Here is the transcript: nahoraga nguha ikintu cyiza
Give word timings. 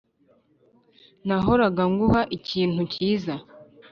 nahoraga 1.27 1.83
nguha 1.91 2.21
ikintu 2.37 2.81
cyiza 2.93 3.33